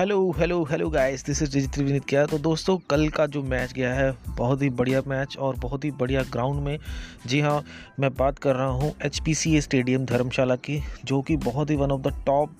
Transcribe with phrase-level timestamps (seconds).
[0.00, 3.72] Hello hello hello guys this is digital Vineet क्या तो दोस्तों, कल का जो मैच
[3.72, 6.78] गया है, बहुत ही बढ़िया मैच और बहुत ही बढ़िया ग्राउंड में।
[7.26, 7.62] जी हाँ
[8.00, 9.20] मैं बात कर रहा हूँ एच
[9.64, 12.54] स्टेडियम धर्मशाला की, जो कि बहुत ही वन ऑफ़ द टॉप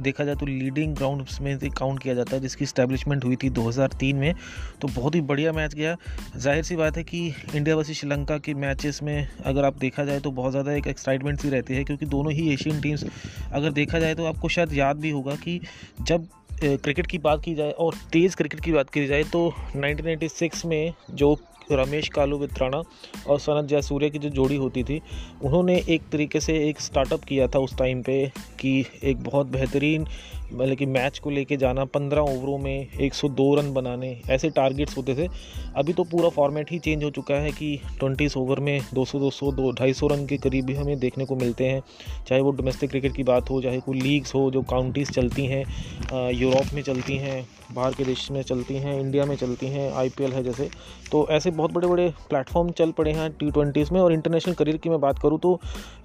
[0.00, 3.50] देखा जाए तो लीडिंग ग्राउंड्स में से काउंट किया जाता है, जिसकी स्टैब्लिशमेंट हुई थी
[3.50, 4.34] 2003 में।
[4.80, 5.96] तो बहुत ही बढ़िया मैच गया।
[6.36, 10.20] ज़ाहिर सी बात है कि इंडिया वर्सेस श्रीलंका के मैचेस में अगर आप देखा जाए
[10.20, 13.04] तो बहुत ज़्यादा एक एक्साइटमेंट सी रहती है, क्योंकि दोनों ही एशियन टीम्स
[13.52, 15.60] अगर देखा जाए तो आपको शायद याद भी होगा कि
[16.00, 16.28] जब
[16.64, 20.94] क्रिकेट की बात की जाए और तेज़ क्रिकेट की बात की जाए तो 1996 में
[21.10, 21.34] जो
[21.72, 22.82] रमेश कालू वित्राना
[23.28, 25.00] और सनत जयसूर्य की जो जोड़ी होती थी,
[25.42, 28.26] उन्होंने एक तरीके से एक स्टार्टअप किया था उस टाइम पे
[28.60, 30.06] कि एक बहुत बेहतरीन
[30.52, 35.14] मतलब कि मैच को लेके जाना, पंद्रह ओवरों में 102 रन बनाने, ऐसे टारगेट्स होते
[35.14, 35.28] थे।
[35.76, 39.50] अभी तो पूरा फॉर्मेट ही चेंज हो चुका है कि ट्वेंटीस ओवर में 200 200
[39.52, 41.80] दो ढाई सौ रन के करीब भी हमें देखने को मिलते हैं।
[42.28, 46.30] चाहे वो डोमेस्टिक क्रिकेट की बात हो, चाहे कोई लीग्स हो, जो काउंटीज़ चलती हैं
[46.32, 50.32] यूरोप में चलती हैं, बाहर के देश में चलती हैं इंडिया में चलती हैं आईपीएल
[50.32, 50.68] है जैसे
[51.10, 54.76] तो ऐसे बहुत बड़े बड़े प्लेटफॉर्म चल पड़े हैं टी ट्वेंटीज़ में और इंटरनेशनल करियर
[54.76, 55.58] की मैं बात करूँ तो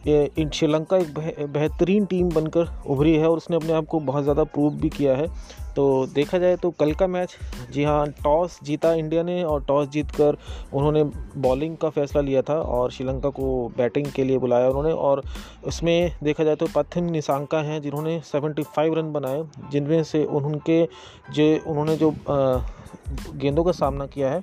[0.05, 1.19] श्रीलंका एक
[1.49, 5.15] बेहतरीन टीम बनकर उभरी है और उसने अपने आप को बहुत ज़्यादा प्रूव भी किया
[5.15, 5.27] है।
[5.75, 7.35] तो देखा जाए तो कल का मैच
[7.71, 10.37] जी हाँ टॉस जीता इंडिया ने और टॉस जीत कर
[10.73, 11.03] उन्होंने
[11.37, 15.23] बॉलिंग का फैसला लिया था और श्रीलंका को बैटिंग के लिए बुलाया उन्होंने और
[15.67, 20.83] उसमें देखा जाए तो पथिन निशांका हैं जिन्होंने 75 रन बनाए, जिनमें से उनके
[21.33, 22.13] जो, उन्होंने जो
[23.35, 24.41] गेंदों का सामना किया है।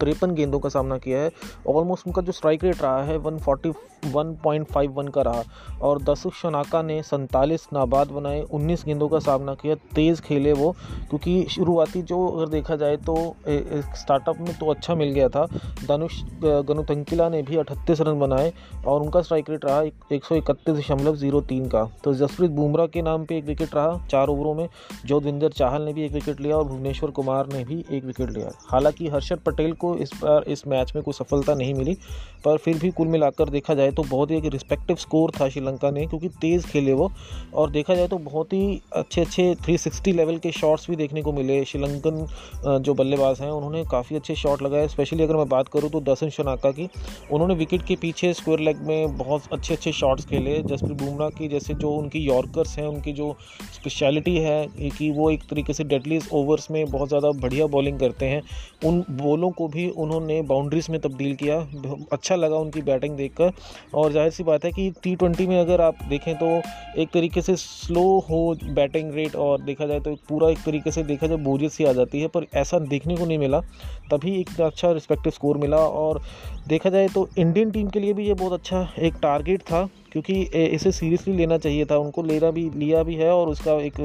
[0.00, 1.30] तिरपन गेंदों का सामना किया है।
[1.68, 3.72] ऑलमोस्ट उनका जो स्ट्राइक रेट रहा है one forty
[4.04, 5.42] one point five one का रहा।
[5.82, 10.70] और दसुक शनाका ने सैंतालीस नाबाद बनाए, उन्नीस गेंदों का सामना किया। तेज़ खेले वो,
[11.10, 13.14] क्योंकि शुरुआती जो अगर देखा जाए तो
[13.48, 15.46] स्टार्टअप में तो अच्छा मिल गया था।
[15.88, 18.52] धनुष गनुतंकिला ने भी अठतीस रन बनाए
[18.86, 22.86] और उनका स्ट्राइक रेट रहा एक सौ इकतीस दशमलव ज़ीरो तीन का। तो जसप्रीत बुमराह
[22.86, 24.68] के नाम पे एक विकेट रहा चार ओवरों में।
[25.06, 28.50] जोधविंदर चाहल ने भी एक विकेट लिया और भुवनेश्वर कुमार ने भी एक विकेट लिया।
[28.68, 31.96] हालाँकि हर्षद पटेल को इस बार इस मैच में कोई सफलता नहीं मिली,
[32.44, 35.90] पर फिर भी कुल मिलाकर देखा जाए तो बहुत ही एक रिस्पेक्टिव स्कोर था श्रीलंका
[35.90, 37.10] ने, क्योंकि तेज़ खेले वो।
[37.54, 41.32] और देखा जाए तो बहुत ही अच्छे अच्छे 360 लेवल के शॉट्स भी देखने को
[41.32, 45.90] मिले श्रीलंकन जो बल्लेबाज हैं, उन्होंने काफ़ी अच्छे शॉट लगाए। स्पेशली अगर मैं बात करूँ
[45.90, 46.88] तो दसन शनाका की,
[47.32, 51.48] उन्होंने विकेट के पीछे स्क्वायर लेग में बहुत अच्छे अच्छे शॉट्स खेले। जसप्रीत बुमराह की,
[51.48, 53.36] जैसे जो उनकी यॉर्कर्स हैं, उनकी जो
[53.74, 58.26] स्पेशलिटी है, कि वो एक तरीके से डेडलीज ओवर्स में बहुत ज़्यादा बढ़िया बॉलिंग करते
[58.26, 58.42] हैं।
[58.84, 61.56] उन बॉलों को भी उन्होंने बाउंड्रीज में तब्दील किया।
[62.12, 63.52] अच्छा लगा उनकी बैटिंग देखकर।
[63.94, 66.50] और ज़ाहिर सी बात है कि टी ट्वेंटी में अगर आप देखें तो
[66.96, 71.02] एक तरीके से स्लो हो बैटिंग रेट और देखा जाए तो पूरा एक तरीके से
[71.04, 73.60] देखा जाए बोझ सी आ जाती है, पर ऐसा देखने को नहीं मिला।
[74.10, 76.22] तभी एक अच्छा रिस्पेक्टिव स्कोर मिला और
[76.68, 80.40] देखा जाए तो इंडियन टीम के लिए भी ये बहुत अच्छा एक टारगेट था। क्योंकि
[80.54, 84.00] इसे सीरियसली लेना चाहिए था। उनको लेना भी, लिया भी है और उसका एक,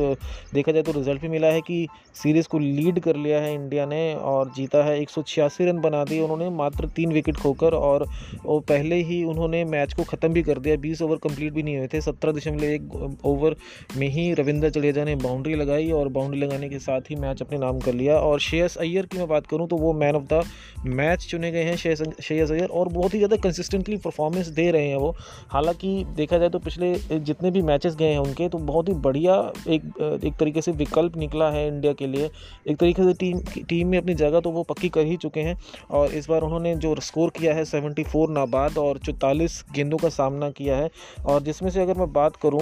[0.54, 3.86] देखा जाए तो रिज़ल्ट भी मिला है कि सीरीज़ को लीड कर लिया है इंडिया
[3.86, 7.74] ने और जीता है एक सौ छियासी रन बना दिए उन्होंने मात्र तीन विकेट खोकर
[7.76, 8.08] और
[8.46, 11.78] वो पहले ही उन्होंने मैच को ख़त्म भी कर दिया। बीस ओवर कंप्लीट भी नहीं
[11.78, 13.56] हुए थे। सत्रह दशमलव एक ओवर
[13.98, 17.58] में ही रविंद्र जडेजा ने बाउंड्री लगाई और बाउंड्री लगाने के साथ ही मैच अपने
[17.58, 20.44] नाम कर लिया। और श्रेयस अय्यर की मैं बात करूँ तो वो मैन ऑफ़ द
[20.88, 24.98] मैच चुने गए हैं। श्रेयस अय्यर और बहुत ही ज़्यादा कंसिस्टेंटली परफॉर्मेंस दे रहे हैं
[24.98, 25.16] वो।
[25.50, 29.36] हालाँकि देखा जाए तो पिछले जितने भी मैचेस गए हैं उनके तो बहुत ही बढ़िया
[29.68, 32.30] एक एक तरीके से विकल्प निकला है इंडिया के लिए।
[32.68, 35.58] एक तरीके से टीम टीम में अपनी जगह तो वो पक्की कर ही चुके हैं
[35.92, 40.10] और इस बार उन्होंने जो स्कोर किया है सेवेंटी फोर नाबाद और चौतालीस गेंदों का
[40.10, 40.90] सामना किया है।
[41.26, 42.62] और जिसमें से अगर मैं बात करूँ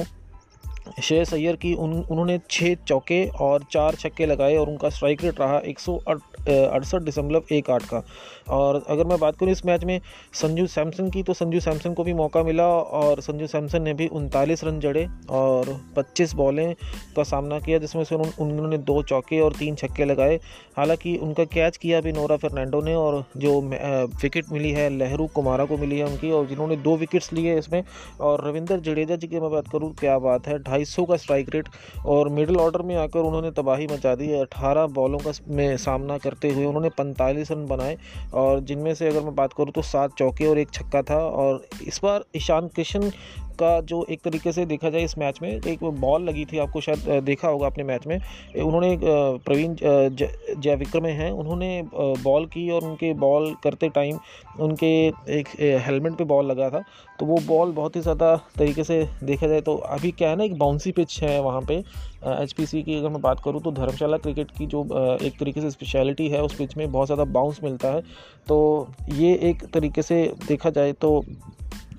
[1.04, 5.40] शेष अय्यर की उन, उन्होंने छः चौके और चार छक्के लगाए और उनका स्ट्राइक रेट
[5.40, 8.04] रहा एक सौ अड़सठ दशमलव एक आठ का।
[8.50, 10.00] और अगर मैं बात करूँ इस मैच में
[10.34, 14.08] संजू सैमसन की तो संजू सैमसन को भी मौका मिला और संजू सैमसन ने भी
[14.10, 16.74] उनतालीस रन जड़े और 25 बॉलें
[17.16, 20.40] का सामना किया, जिसमें से उन्होंने दो चौके और तीन छक्के लगाए।
[20.78, 25.66] हालाँकि उनका कैच किया भी नोरा फर्नांडो ने और जो विकेट मिली है लहरू कुमारा
[25.66, 27.82] को मिली है उनकी और जिन्होंने दो विकेट्स लिए इसमें।
[28.22, 31.68] और रविंदर जडेजा जी की मैं बात करूँ, क्या बात है ढाई का स्ट्राइक रेट
[32.06, 36.50] और मिडिल ऑर्डर में आकर उन्होंने तबाही मचा दी अठारह बॉलों का में सामना करते
[36.50, 37.98] हुए उन्होंने पैंतालीस रन बनाए
[38.34, 41.66] और जिनमें से अगर मैं बात करूँ तो सात चौके और एक छक्का था और
[41.88, 43.12] इस बार ईशान किशन
[43.56, 46.82] का जो एक तरीके से देखा जाए इस मैच में, एक बॉल लगी थी, आपको
[46.82, 48.18] शायद देखा होगा अपने मैच में।
[48.58, 54.20] उन्होंने प्रवीण जय विक्रम हैं, उन्होंने बॉल की और उनके बॉल करते टाइम
[54.60, 54.96] उनके
[55.30, 55.48] एक
[55.86, 56.84] हेलमेट पे बॉल लगा था।
[57.20, 60.44] तो वो बॉल बहुत ही ज़्यादा तरीके से देखा जाए तो अभी क्या है ना,
[60.44, 61.84] एक बाउंसी पिच है वहाँ पे।
[62.26, 64.82] एच की अगर मैं बात करूँ तो धर्मशाला क्रिकेट की जो
[65.18, 68.02] एक तरीके से स्पेशलिटी है उस पिच में बहुत ज़्यादा बाउंस मिलता है।
[68.48, 71.24] तो ये एक तरीके से देखा जाए तो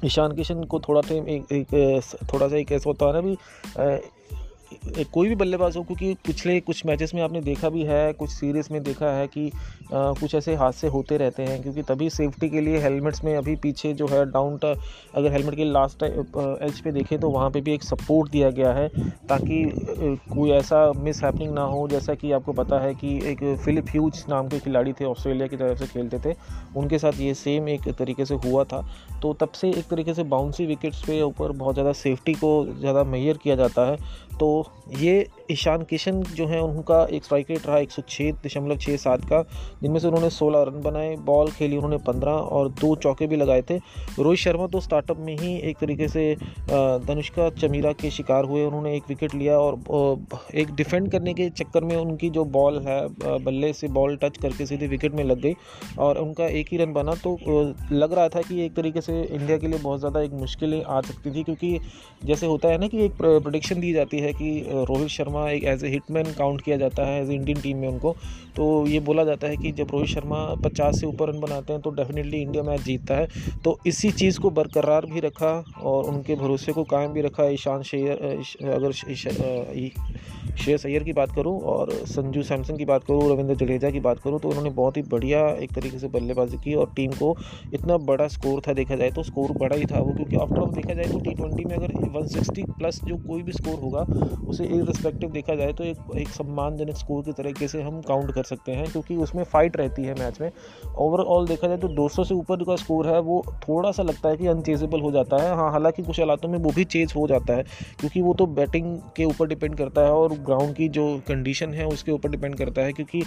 [0.05, 3.37] ईशान किशन को थोड़ा टाइम एक, एक थोड़ा सा एक ऐसा होता है ना भी
[5.13, 8.69] कोई भी बल्लेबाज हो क्योंकि पिछले कुछ मैचेस में आपने देखा भी है कुछ सीरीज़
[8.73, 12.61] में देखा है कि आ, कुछ ऐसे हादसे होते रहते हैं क्योंकि तभी सेफ्टी के
[12.61, 14.59] लिए हेलमेट्स में अभी पीछे जो है डाउन
[15.15, 18.73] अगर हेलमेट के लास्ट एज पे देखें तो वहाँ पे भी एक सपोर्ट दिया गया
[18.73, 18.89] है
[19.29, 19.63] ताकि
[20.31, 24.25] कोई ऐसा मिस हैपनिंग ना हो जैसा कि आपको पता है कि एक फिलिप ह्यूज
[24.29, 26.35] नाम के खिलाड़ी थे ऑस्ट्रेलिया की तरफ़ से खेलते थे
[26.77, 28.85] उनके साथ ये सेम एक तरीके से हुआ था
[29.23, 33.05] तो तब से एक तरीके से बाउंसी विकेट्स पे ऊपर बहुत ज़्यादा सेफ्टी को ज़्यादा
[33.05, 33.97] मैयर किया जाता है
[34.39, 34.56] तो
[34.99, 38.96] ये ईशान किशन जो है, उनका एक स्ट्राइक रेट रहा एक सौ छः दशमलव छः
[38.98, 39.43] सात का,
[39.82, 43.62] जिनमें से उन्होंने सोलह रन बनाए बॉल खेली उन्होंने पंद्रह और दो चौके भी लगाए
[43.62, 43.76] थे।
[44.19, 46.34] रोहित शर्मा तो स्टार्टअप में ही एक तरीके से
[47.06, 50.19] धनुष्का चमीरा के शिकार हुए, उन्होंने एक विकेट लिया और
[50.54, 52.98] एक डिफेंड करने के चक्कर में उनकी जो बॉल है
[53.40, 55.54] बल्ले से बॉल टच करके सीधे विकेट में लग गई
[55.98, 57.37] और उनका एक ही रन बना। तो
[57.93, 61.00] लग रहा था कि एक तरीके से इंडिया के लिए बहुत ज़्यादा एक मुश्किलें आ
[61.02, 61.78] सकती थी, क्योंकि
[62.25, 65.85] जैसे होता है ना कि एक प्रोडिक्शन दी जाती है कि रोहित शर्मा एक एज
[65.85, 68.15] ए हिटमैन काउंट किया जाता है एज इंडियन टीम में उनको।
[68.56, 71.83] तो ये बोला जाता है कि जब रोहित शर्मा पचास से ऊपर रन बनाते हैं
[71.83, 73.29] तो डेफिनेटली इंडिया मैच जीतता है।
[73.65, 75.53] तो इसी चीज़ को बरकरार भी रखा
[75.83, 78.25] और उनके भरोसे को कायम भी रखा, ईशान शेयर
[78.71, 78.93] अगर
[80.56, 84.19] शेयर सैयर की बात करूँ और संजू सैमसन की बात करूँ, रविंद्र जडेजा की बात
[84.19, 87.35] करूँ तो उन्होंने बहुत ही बढ़िया एक तरीके से बल्लेबाजी की और टीम को
[87.75, 90.70] इतना बड़ा स्कोर था देखा जाए तो स्कोर बड़ा ही था वो, क्योंकि आफ्टर ऑल
[90.73, 94.00] देखा जाए तो टी ट्वेंटी में अगर 160 प्लस जो कोई भी स्कोर होगा,
[94.49, 98.43] उसे इरिस्पेक्टिव देखा जाए तो एक एक सम्मानजनक स्कोर की तरीके से हम काउंट कर
[98.44, 100.50] सकते हैं, क्योंकि उसमें फाइट रहती है मैच में।
[100.99, 104.37] ओवरऑल देखा जाए तो 200 से ऊपर का स्कोर है, वो थोड़ा सा लगता है
[104.37, 107.56] कि अनचेजेबल हो जाता है। हाँ हालाँकि कुछ हालातों में वो भी चेज हो जाता
[107.56, 107.64] है,
[108.00, 111.87] क्योंकि वो तो बैटिंग के ऊपर डिपेंड करता है और ग्राउंड की जो कंडीशन है,
[111.87, 113.22] उसके ऊपर डिपेंड करता है, क्योंकि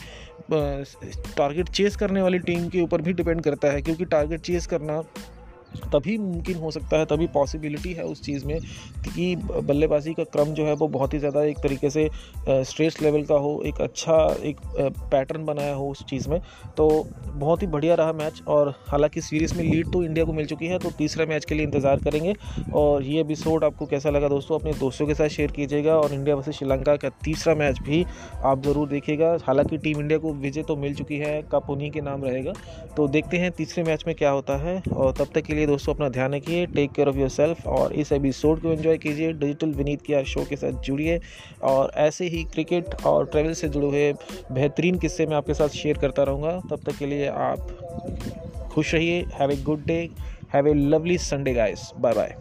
[1.38, 5.02] टारगेट चेस करने वाली टीम के ऊपर भी डिपेंड करता है, क्योंकि टारगेट चेस करना
[5.94, 8.60] तभी मुमकिन हो सकता है, तभी पॉसिबिलिटी है उस चीज़ में
[9.06, 12.10] कि बल्लेबाजी का क्रम जो है वो बहुत ही ज़्यादा एक तरीके से
[12.50, 14.58] स्ट्रेस लेवल का हो, एक अच्छा एक
[15.12, 16.40] पैटर्न बनाया हो उस चीज़ में।
[16.78, 16.88] तो
[17.28, 20.68] बहुत ही बढ़िया रहा मैच और हालाँकि सीरीज़ में लीड तो इंडिया को मिल चुकी
[20.68, 22.34] है तो तीसरे मैच के लिए इंतज़ार करेंगे।
[22.76, 26.36] और ये एपिसोड आपको कैसा लगा दोस्तों, अपने दोस्तों के साथ शेयर कीजिएगा और इंडिया
[26.36, 28.04] वर्सेज श्रीलंका का तीसरा मैच भी
[28.44, 32.02] आप ज़रूर देखिएगा। हालाँकि टीम इंडिया को विजय तो मिल चुकी है, कप उन्हीं के
[32.02, 32.54] नाम रहेगा।
[32.98, 35.94] तो देखते हैं तीसरे मैच में क्या होता है और तब तक के लिए दोस्तों
[35.94, 39.72] अपना ध्यान रखिए take care of yourself और इस एपिसोड को एंजॉय कीजिए। डिजिटल
[39.74, 41.20] विनीत के शो के साथ जुड़िए
[41.64, 44.12] और ऐसे ही क्रिकेट और ट्रैवल से जुड़े हुए
[44.52, 49.22] बेहतरीन किस्से मैं आपके साथ शेयर करता रहूँगा। तब तक के लिए आप खुश रहिए
[49.34, 50.00] have a good day
[50.54, 52.36] have a lovely Sunday guys bye bye